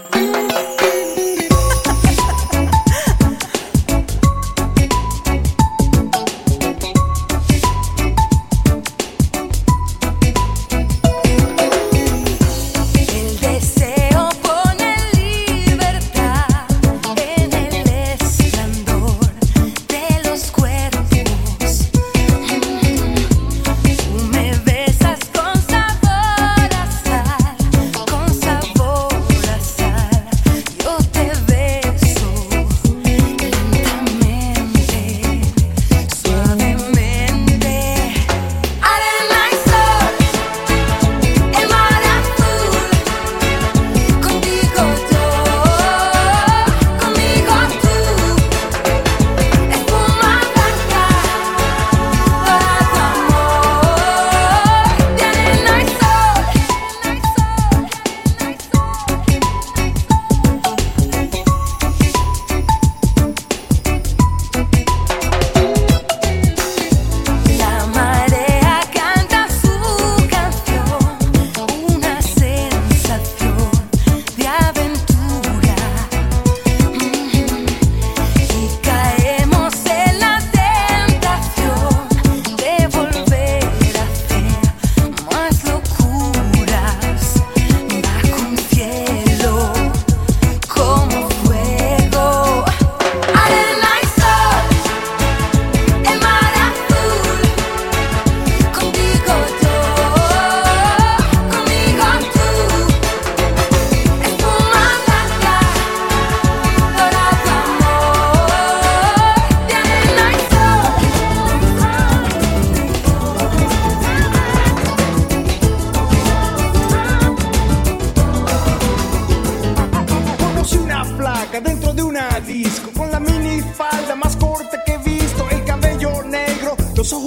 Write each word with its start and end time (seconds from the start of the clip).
Mm-hmm. 0.00 0.27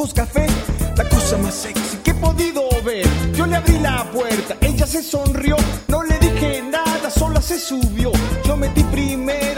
café, 0.09 0.47
la 0.97 1.07
cosa 1.07 1.37
más 1.37 1.53
sexy 1.53 1.97
que 2.03 2.11
he 2.11 2.13
podido 2.15 2.63
ver. 2.83 3.05
Yo 3.35 3.45
le 3.45 3.55
abrí 3.55 3.77
la 3.77 4.03
puerta, 4.11 4.57
ella 4.61 4.87
se 4.87 5.03
sonrió, 5.03 5.55
no 5.87 6.03
le 6.03 6.17
dije 6.17 6.63
nada, 6.63 7.09
sola 7.11 7.41
se 7.41 7.59
subió. 7.59 8.11
Yo 8.43 8.57
metí 8.57 8.83
primero 8.85 9.50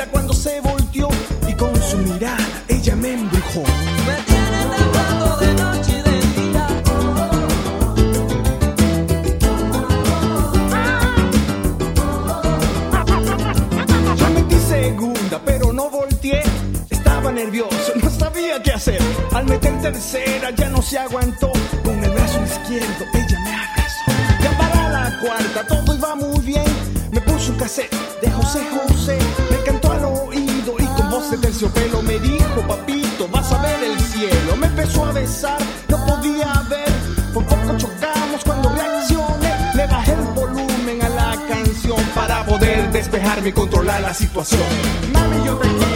tercera 19.84 20.50
ya 20.52 20.70
no 20.70 20.82
se 20.82 20.98
aguantó. 20.98 21.52
Con 21.84 22.02
el 22.02 22.10
brazo 22.12 22.42
izquierdo 22.42 23.06
ella 23.14 23.40
me 23.42 23.54
abrazó. 23.54 24.12
Ya 24.42 24.58
para 24.58 24.90
la 24.90 25.20
cuarta 25.20 25.68
todo 25.68 25.96
iba 25.96 26.16
muy 26.16 26.40
bien. 26.40 26.64
Me 27.12 27.20
puso 27.20 27.52
un 27.52 27.58
cassette 27.58 27.92
de 28.22 28.32
José 28.32 28.62
José. 28.72 29.18
Me 29.52 29.58
cantó 29.66 29.92
al 29.92 30.06
oído 30.06 30.76
y 30.80 30.86
con 30.86 31.10
voz 31.10 31.30
de 31.32 31.38
terciopelo 31.38 32.02
me 32.02 32.18
dijo, 32.18 32.62
papito, 32.66 33.28
vas 33.28 33.52
a 33.52 33.62
ver 33.62 33.84
el 33.84 34.00
cielo. 34.00 34.56
Me 34.56 34.68
empezó 34.68 35.06
a 35.06 35.12
besar, 35.12 35.60
no 35.90 35.98
podía 36.06 36.64
ver. 36.70 36.94
Por 37.34 37.46
poco 37.46 37.78
chocamos 37.78 38.42
cuando 38.46 38.70
reaccioné. 38.70 39.52
Le 39.76 39.86
bajé 39.86 40.14
el 40.14 40.22
volumen 40.34 41.02
a 41.02 41.10
la 41.10 41.38
canción 41.50 42.02
para 42.16 42.46
poder 42.46 42.90
despejarme 42.94 43.50
y 43.50 43.52
controlar 43.52 44.02
la 44.02 44.14
situación. 44.14 44.64
Mami, 45.12 45.46
yo 45.46 45.58
te 45.58 45.93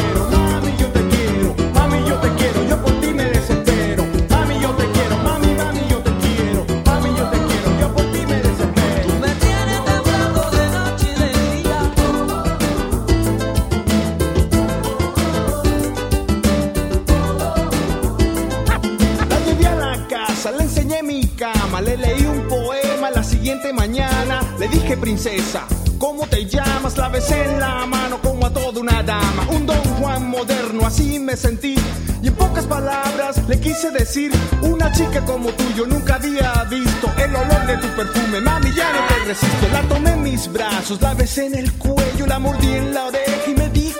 una 34.62 34.90
chica 34.94 35.23
como 35.25 35.50
tú 35.50 35.63
yo 35.75 35.85
nunca 35.85 36.16
había 36.16 36.63
visto 36.69 37.12
el 37.18 37.35
olor 37.35 37.68
de 37.68 37.78
tu 37.78 37.88
perfume, 37.90 38.40
mami 38.40 38.73
ya 38.73 38.94
no 38.94 39.06
te 39.06 39.25
resisto. 39.25 39.68
La 39.73 39.81
tomé 39.81 40.12
en 40.12 40.23
mis 40.23 40.51
brazos, 40.51 41.01
la 41.01 41.13
besé 41.13 41.47
en 41.47 41.56
el 41.56 41.73
cuello, 41.73 42.25
la 42.25 42.40
mordí 42.40 42.73
en 42.73 42.94
la 42.94 43.06
oreja 43.06 43.50
y 43.50 43.53
me 43.53 43.69
dijo. 43.69 44.00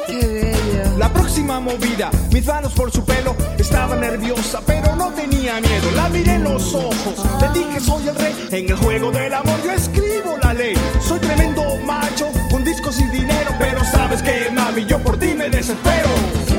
La 0.98 1.12
próxima 1.12 1.60
movida, 1.60 2.10
mis 2.32 2.46
manos 2.46 2.72
por 2.74 2.90
su 2.90 3.04
pelo, 3.04 3.36
estaba 3.58 3.96
nerviosa 3.98 4.62
pero 4.66 4.96
no 4.96 5.10
tenía 5.10 5.60
miedo. 5.60 5.92
La 5.96 6.08
miré 6.08 6.36
en 6.36 6.44
los 6.46 6.74
ojos, 6.74 7.16
le 7.42 7.60
dije 7.60 7.80
soy 7.82 8.08
el 8.08 8.16
rey, 8.16 8.48
en 8.52 8.70
el 8.70 8.76
juego 8.78 9.12
del 9.12 9.34
amor 9.34 9.60
yo 9.64 9.72
escribo 9.72 10.38
la 10.42 10.54
ley. 10.54 10.76
Soy 11.06 11.20
tremendo 11.20 11.64
macho, 11.86 12.32
con 12.50 12.64
discos 12.64 12.98
y 13.02 13.08
dinero, 13.10 13.52
pero 13.60 13.84
sabes 13.84 14.22
que 14.22 14.50
mami 14.52 14.86
yo 14.86 15.00
por 15.00 15.18
ti 15.18 15.34
me 15.36 15.50
desespero. 15.50 16.57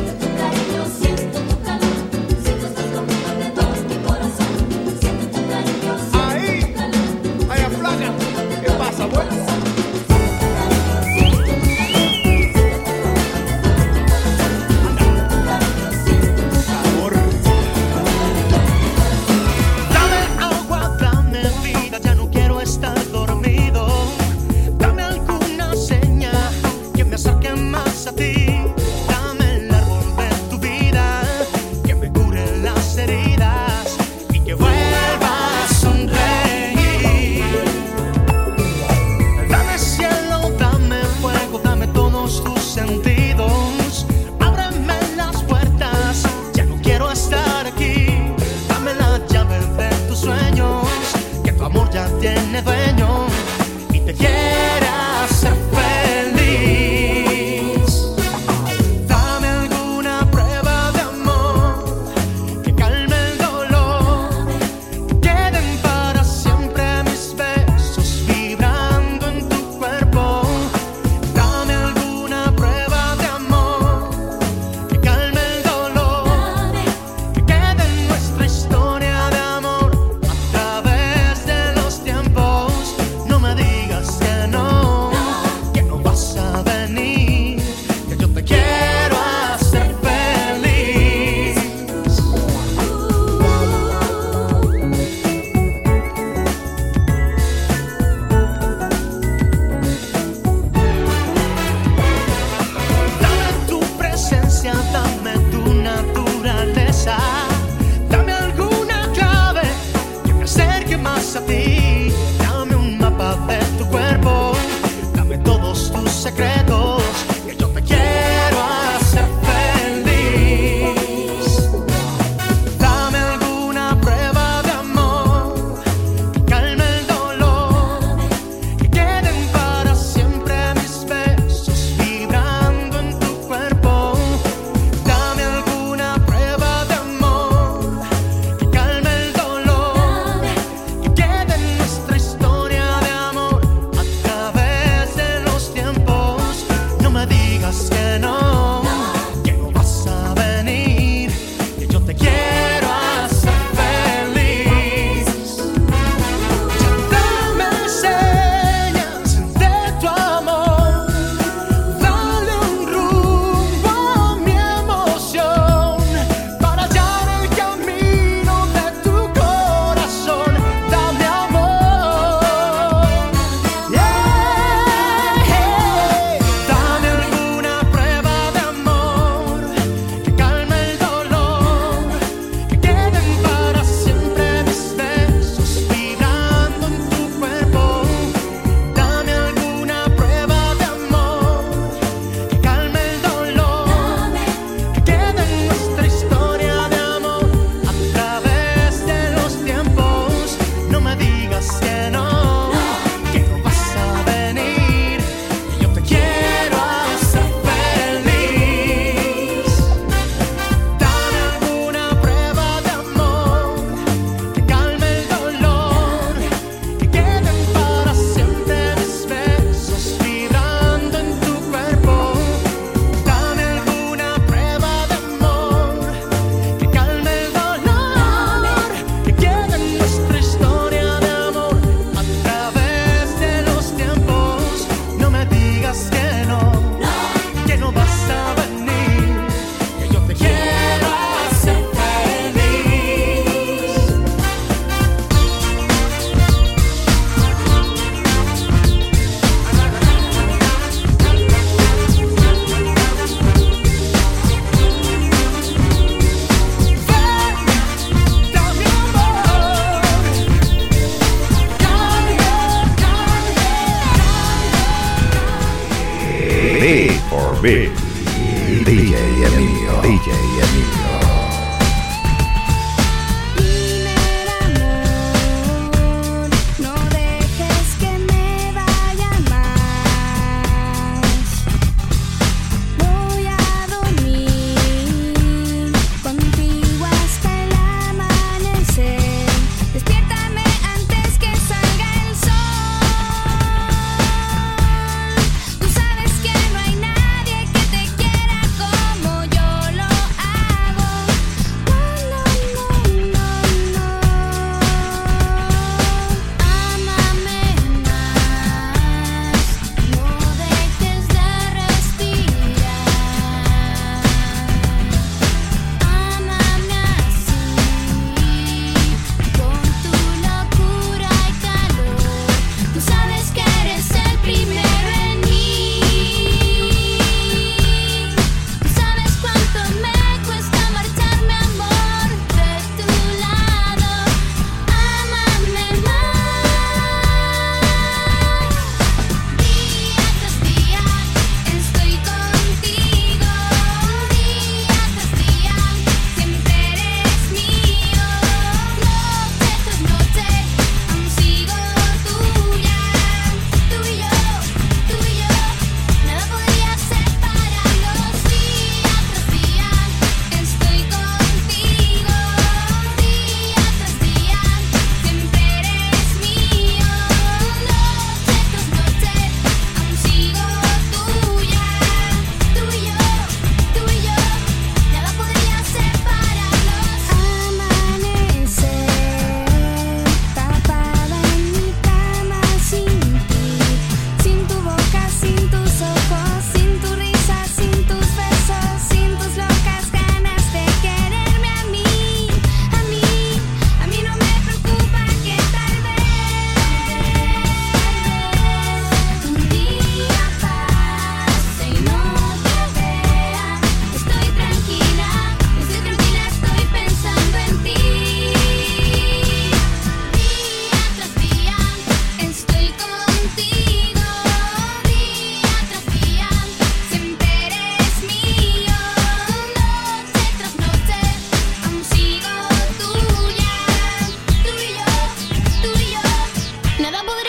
Merhabalar 427.08 427.47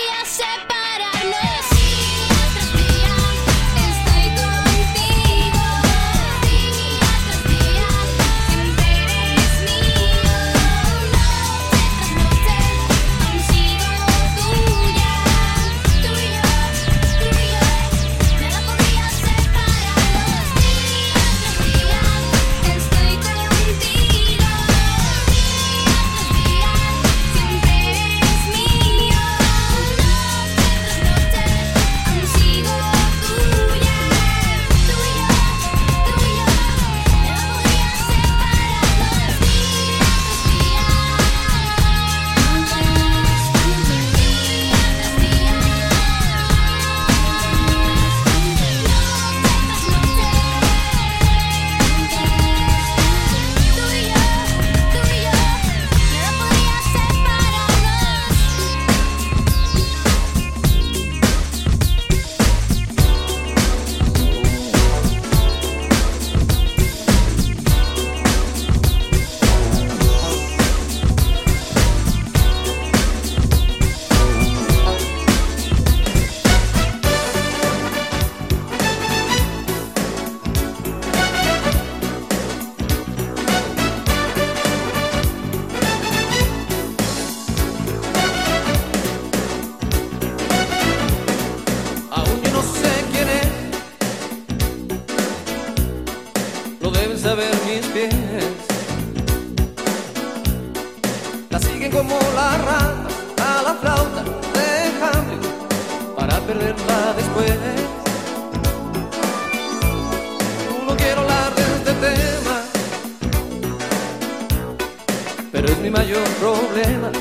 pero 115.62 115.74
es 115.74 115.80
mi 115.80 115.90
mayor 115.90 116.26
problema. 116.40 117.12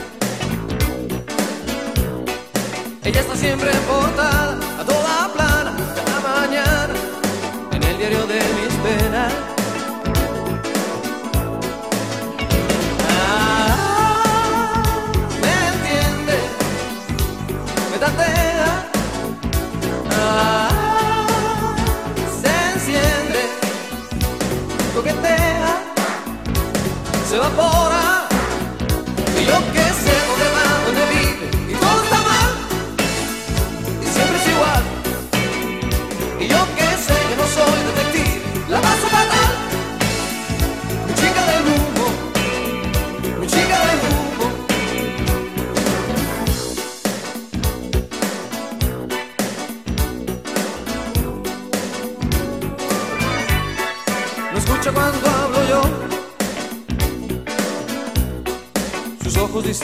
Ella 3.03 3.21
está 3.21 3.35
siempre 3.35 3.71
botada 3.89 4.68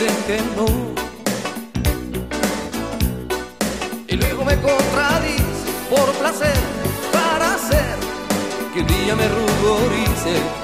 dicen 0.04 0.24
que 0.26 0.38
no. 0.56 0.66
Y 4.08 4.16
luego 4.16 4.44
me 4.44 4.56
contradice 4.56 5.44
por 5.90 6.12
placer 6.14 6.56
para 7.12 7.54
hacer 7.54 7.96
que 8.72 8.80
un 8.80 8.86
día 8.86 9.14
me 9.14 9.28
ruborice. 9.28 10.63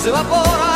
se 0.00 0.08
evapora 0.08 0.69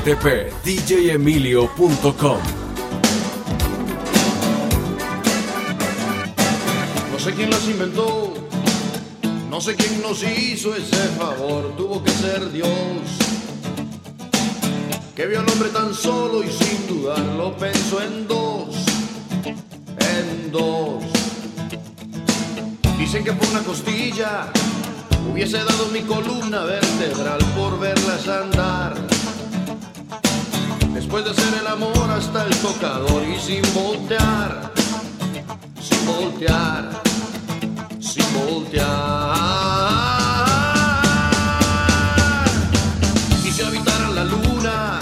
http://djemilio.com. 0.00 2.38
No 7.12 7.18
sé 7.18 7.34
quién 7.34 7.50
las 7.50 7.68
inventó, 7.68 8.32
no 9.50 9.60
sé 9.60 9.76
quién 9.76 10.00
nos 10.00 10.22
hizo 10.22 10.74
ese 10.74 10.96
favor, 11.18 11.76
tuvo 11.76 12.02
que 12.02 12.10
ser 12.12 12.50
Dios. 12.50 12.70
Que 15.14 15.26
vio 15.26 15.40
al 15.40 15.50
hombre 15.50 15.68
tan 15.68 15.94
solo 15.94 16.42
y 16.42 16.50
sin 16.50 16.86
dudar 16.88 17.20
lo 17.36 17.54
pensó 17.58 18.02
en 18.02 18.26
dos, 18.26 18.74
en 19.44 20.50
dos. 20.50 21.04
Dicen 22.98 23.22
que 23.22 23.34
por 23.34 23.46
una 23.48 23.60
costilla 23.60 24.50
hubiese 25.30 25.58
dado 25.58 25.88
mi 25.92 26.00
columna 26.02 26.64
vertebral 26.64 27.40
por 27.54 27.78
verlas 27.78 28.26
andar. 28.28 29.09
Puede 31.10 31.34
ser 31.34 31.54
el 31.60 31.66
amor 31.66 32.08
hasta 32.08 32.46
el 32.46 32.56
tocador 32.58 33.24
y 33.24 33.36
sin 33.40 33.62
voltear, 33.74 34.72
sin 35.80 36.06
voltear, 36.06 37.02
sin 37.98 38.24
voltear. 38.32 39.34
Y 43.44 43.50
si 43.50 43.60
habitaran 43.60 44.14
la 44.14 44.24
luna, 44.24 44.98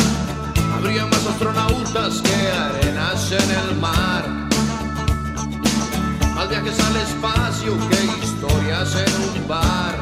habría 0.78 1.04
más 1.04 1.26
astronautas 1.26 2.22
que 2.22 2.52
arenas 2.52 3.32
en 3.32 3.50
el 3.50 3.76
mar. 3.76 4.24
Al 6.38 6.48
viajes 6.48 6.80
al 6.80 6.96
espacio, 6.96 7.76
que 7.90 8.24
historias 8.24 8.94
en 8.94 9.40
un 9.42 9.46
bar, 9.46 9.94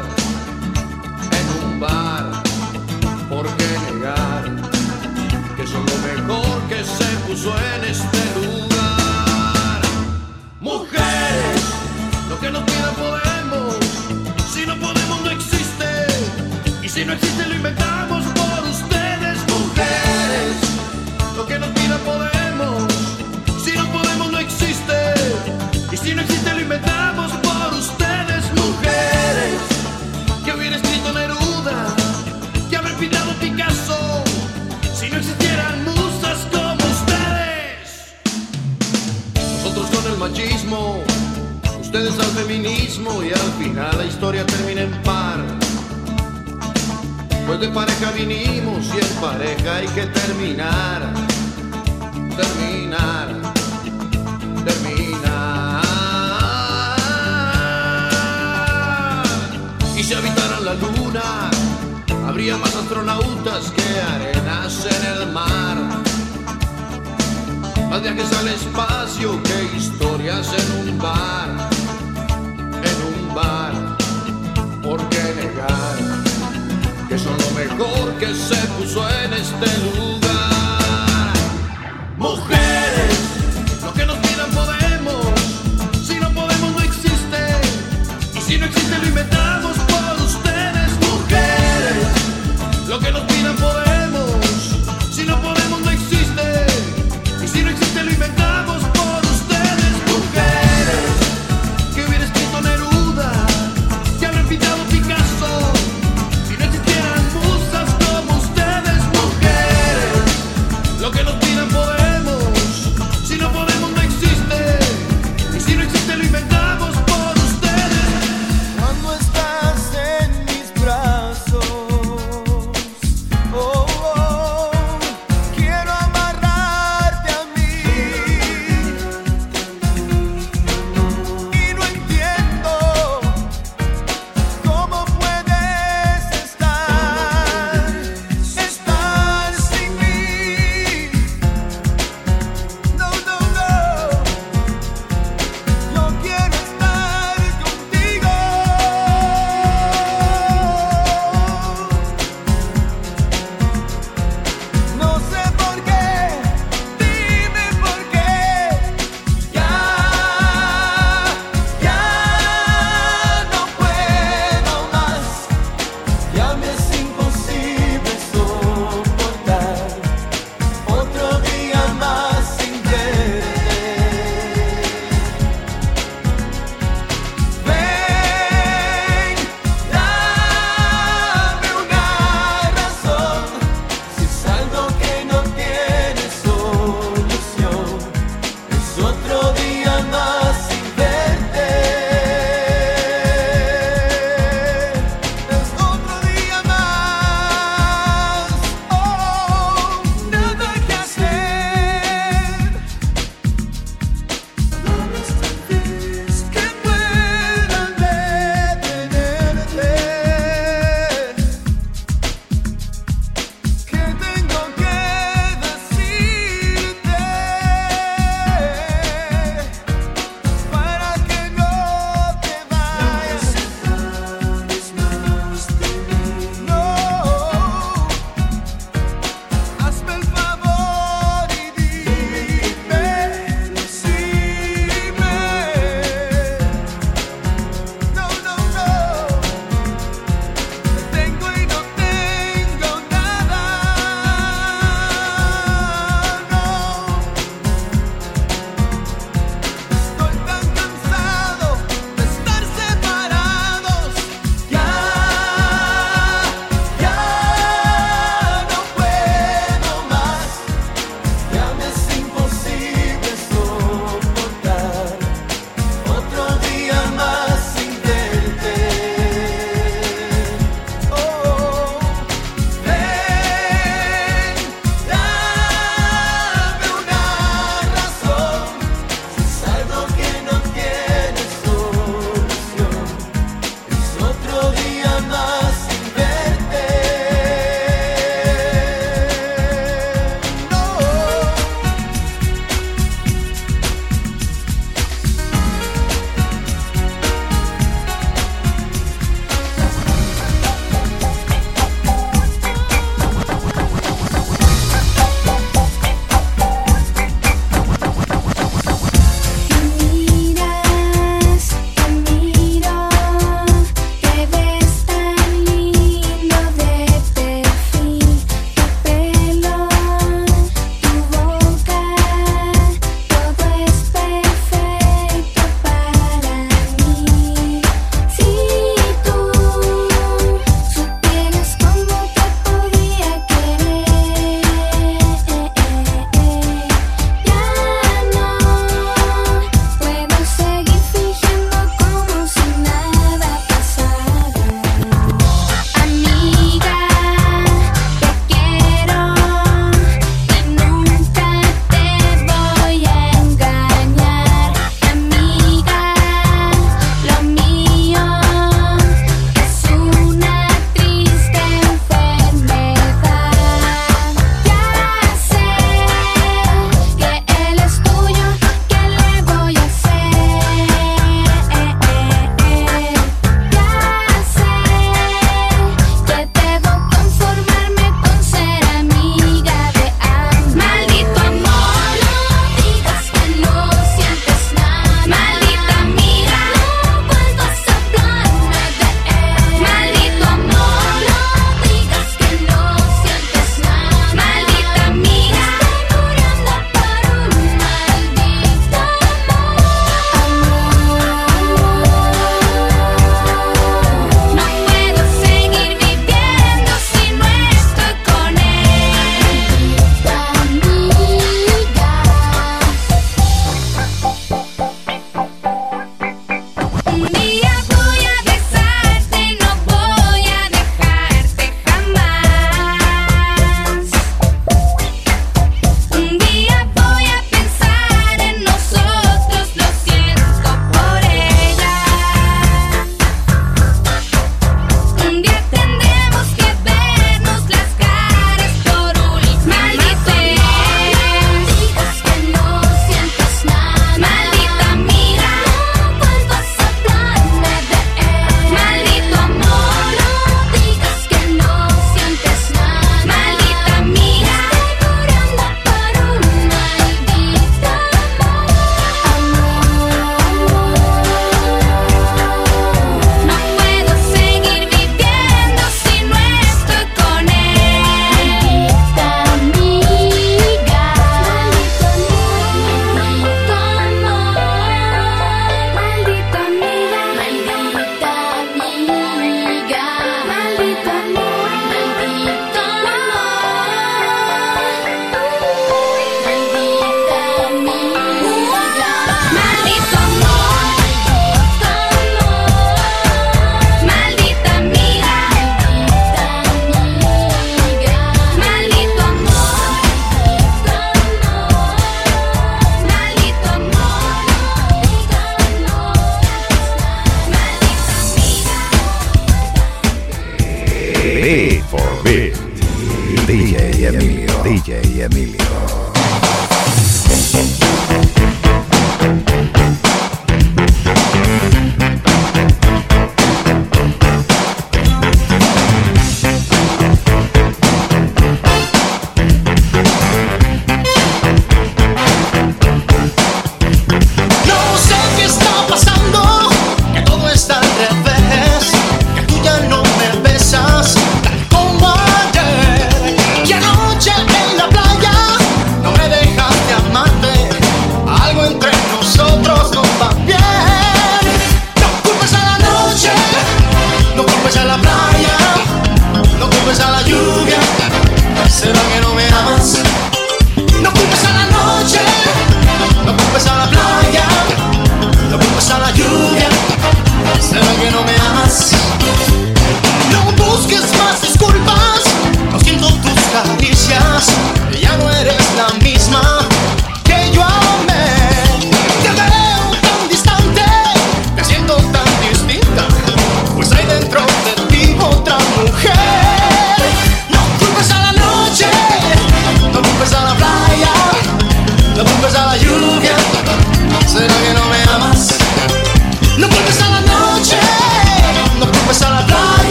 en 1.33 1.65
un 1.65 1.81
bar. 1.81 2.46
puso 7.37 7.55
en 7.75 7.85
este 7.85 8.19
lugar. 8.35 9.81
Mujeres, 10.61 11.63
lo 12.29 12.41
que 12.41 12.51
nos 12.51 12.63
pida 12.65 12.93
podemos. 12.93 13.77
Si 14.53 14.67
no 14.67 14.75
podemos, 14.77 15.21
no 15.23 15.31
existe. 15.31 15.87
Y 16.83 16.89
si 16.89 17.05
no 17.05 17.13
existe, 17.13 17.47
lo 17.47 17.55
inventamos. 17.55 18.26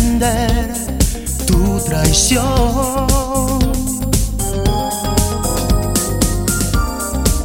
Entender 0.00 0.72
tu 1.46 1.78
traición? 1.80 3.06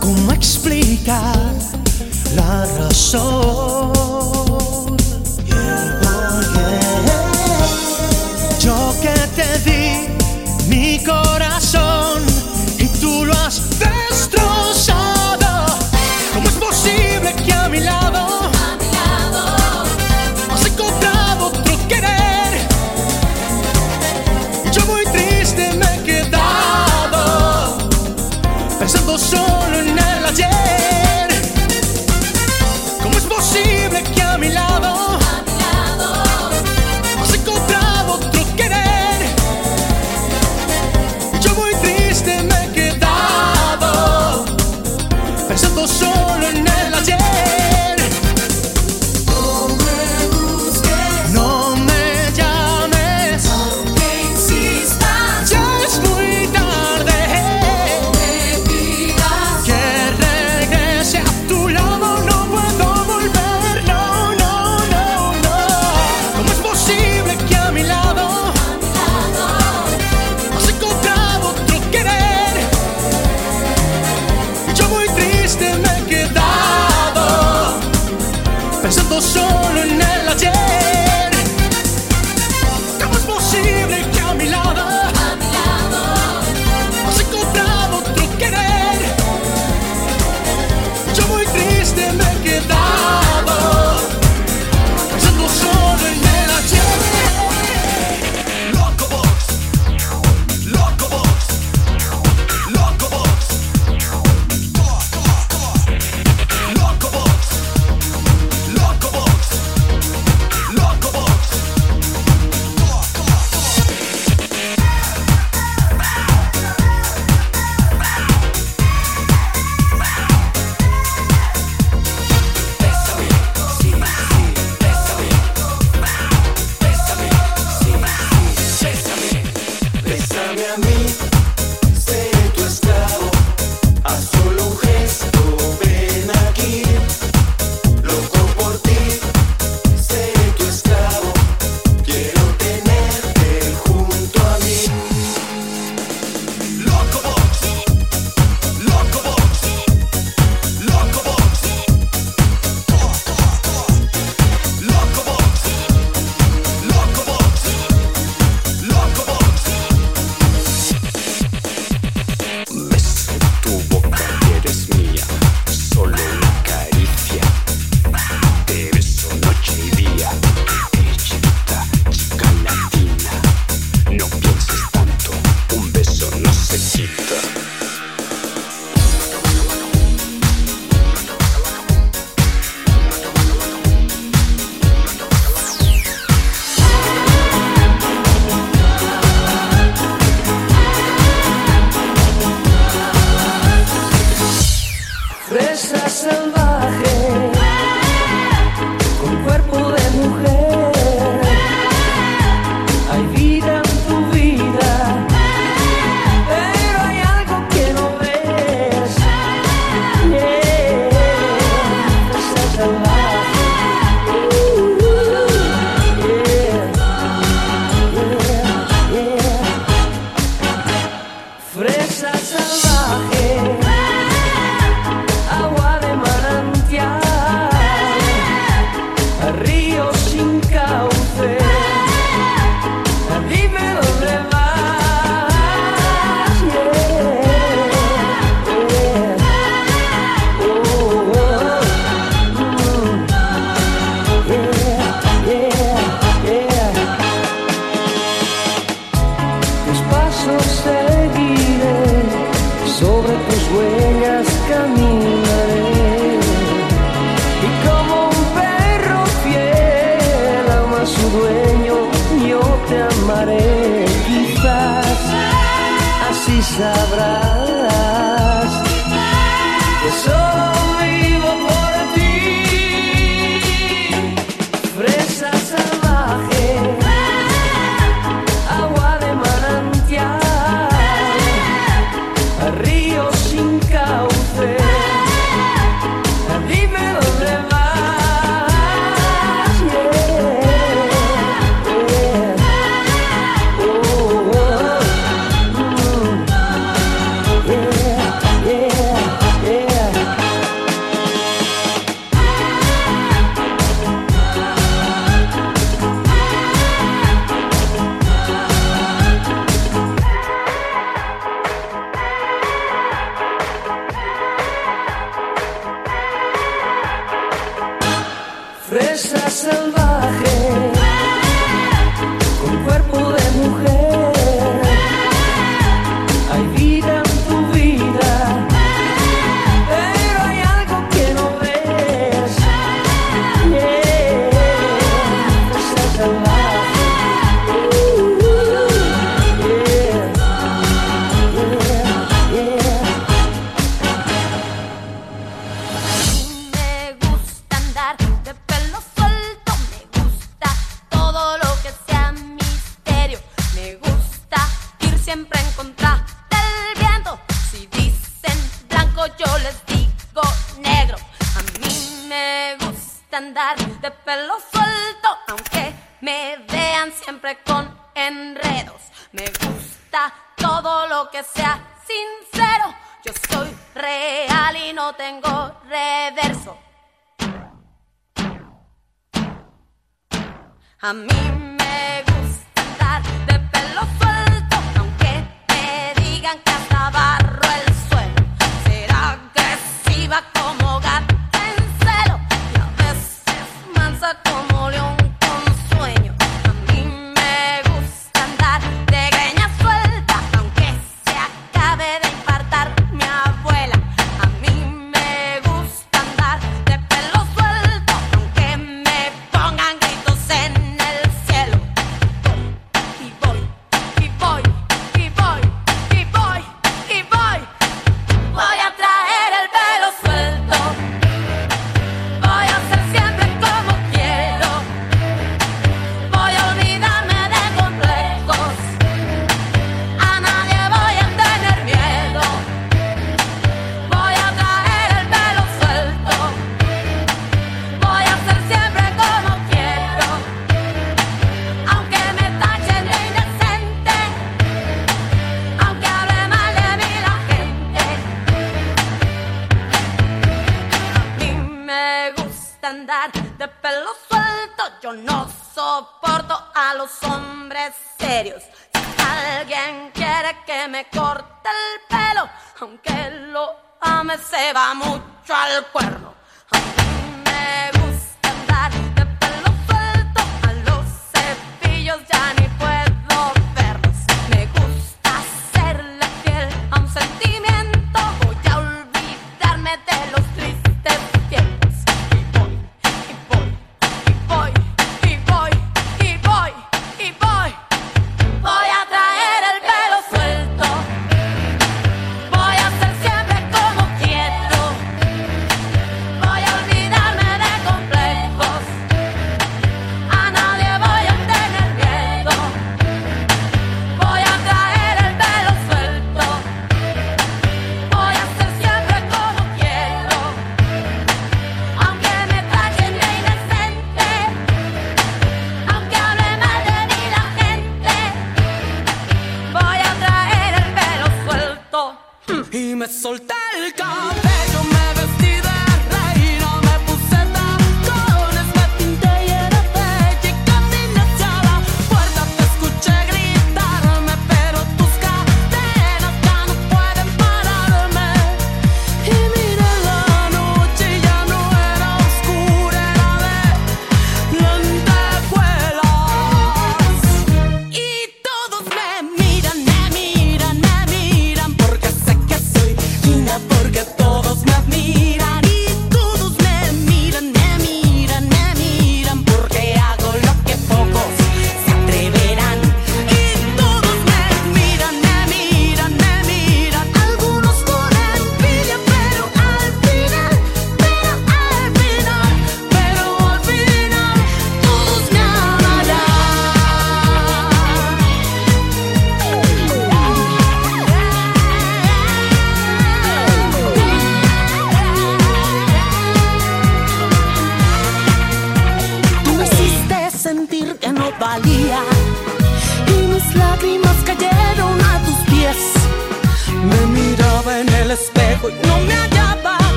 ¿Cómo 0.00 0.32
explicar 0.32 1.52
la 2.36 2.66
razón? 2.78 3.91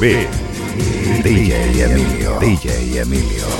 DJ 0.00 1.82
Emilio. 1.82 2.38
DJ 2.38 3.00
Emilio. 3.00 3.59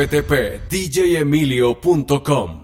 www.ftpdjemilio.com 0.00 2.59